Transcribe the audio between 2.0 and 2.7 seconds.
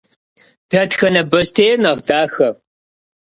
дахэ?